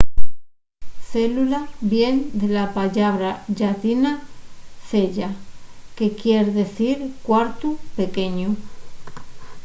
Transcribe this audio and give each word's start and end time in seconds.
célula 1.11 1.61
vien 1.93 2.15
de 2.41 2.47
la 2.55 2.65
pallabra 2.77 3.31
llatina 3.57 4.11
cella 4.89 5.29
que 5.95 6.07
quier 6.19 6.45
dicir 6.59 6.97
cuartu 7.27 7.69
pequeñu 7.99 8.49